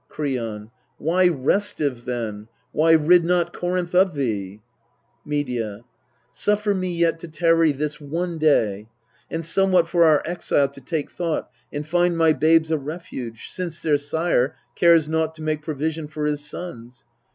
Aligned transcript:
Kreon. 0.09 0.71
Why 0.97 1.27
restive 1.27 2.05
then? 2.05 2.47
why 2.71 2.93
rid 2.93 3.23
not 3.23 3.53
Corinth 3.53 3.93
of 3.93 4.15
thee? 4.15 4.63
Medea. 5.23 5.81
Suffer 6.31 6.73
me 6.73 6.91
yet 6.91 7.19
to 7.19 7.27
tarry 7.27 7.71
this 7.71 8.01
one 8.01 8.39
day, 8.39 8.89
And 9.29 9.45
somewhat 9.45 9.87
for 9.87 10.03
our 10.05 10.23
exile 10.25 10.69
to 10.69 10.81
take 10.81 11.11
thought, 11.11 11.51
And 11.71 11.87
find 11.87 12.17
my 12.17 12.33
babes 12.33 12.71
a 12.71 12.79
refuge, 12.79 13.49
since 13.49 13.79
their 13.79 13.99
sire 13.99 14.55
Cares 14.75 15.07
naught 15.07 15.35
to 15.35 15.43
make 15.43 15.61
provision 15.61 16.07
for 16.07 16.25
his 16.25 16.43
sons. 16.43 17.05